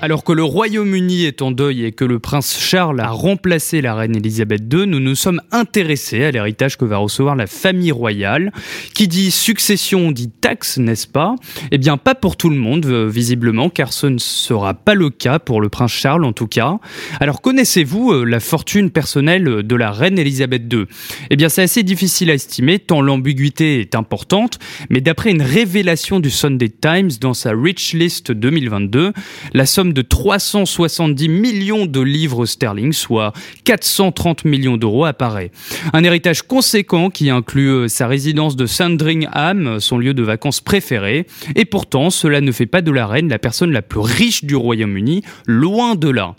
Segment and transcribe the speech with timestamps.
[0.00, 3.96] Alors que le Royaume-Uni est en deuil et que le prince Charles a remplacé la
[3.96, 8.52] reine Elisabeth II, nous nous sommes intéressés à l'héritage que va recevoir la famille royale.
[8.94, 11.34] Qui dit succession dit taxe, n'est-ce pas?
[11.72, 15.10] Eh bien, pas pour tout le monde, euh, visiblement, car ce ne sera pas le
[15.10, 16.78] cas pour le prince Charles en tout cas.
[17.18, 20.84] Alors, connaissez-vous euh, la fortune personnelle de la reine Elisabeth II
[21.30, 26.20] Eh bien, c'est assez difficile à estimer, tant l'ambiguïté est importante, mais d'après une révélation
[26.20, 29.12] du Sunday Times dans sa Rich List 2022,
[29.54, 33.32] la somme de 370 millions de livres sterling, soit
[33.64, 35.50] 430 millions d'euros, apparaît.
[35.92, 41.26] Un héritage conséquent qui inclut euh, sa résidence de Sandringham, son lieu de vacances préféré,
[41.54, 44.56] et pourtant cela ne fait pas de la reine la personne la plus riche du
[44.56, 46.34] Royaume-Uni, loin de là.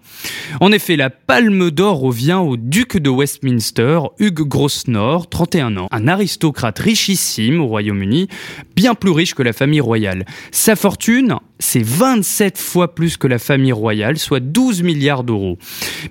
[0.61, 6.07] En effet, la palme d'or revient au duc de Westminster, Hugh Grosvenor, 31 ans, un
[6.07, 8.27] aristocrate richissime au Royaume-Uni,
[8.75, 10.25] bien plus riche que la famille royale.
[10.51, 15.57] Sa fortune, c'est 27 fois plus que la famille royale, soit 12 milliards d'euros.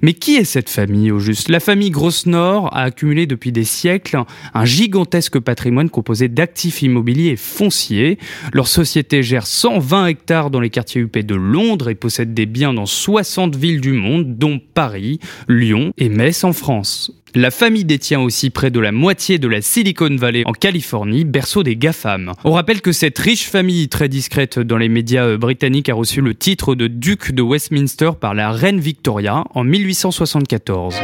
[0.02, 1.48] Mais qui est cette famille au juste?
[1.48, 7.36] La famille Grosvenor a accumulé depuis des siècles un gigantesque patrimoine composé d'actifs immobiliers et
[7.36, 8.18] fonciers.
[8.52, 12.74] Leur société gère 120 hectares dans les quartiers UP de Londres et possède des biens
[12.74, 17.10] dans 60 villes du monde, dont Paris, Lyon et Metz en France.
[17.34, 21.62] La famille détient aussi près de la moitié de la Silicon Valley en Californie, berceau
[21.62, 22.32] des GAFAM.
[22.44, 26.20] On rappelle que cette riche famille très discrète dans les médias euh, britanniques a reçu
[26.20, 30.96] le titre de duc de Westminster par la reine Victoria en 1874.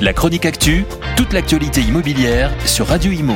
[0.00, 0.84] La chronique actu,
[1.16, 3.34] toute l'actualité immobilière sur Radio Imo.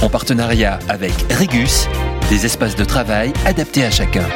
[0.00, 1.86] En partenariat avec Regus,
[2.30, 4.26] des espaces de travail adaptés à chacun.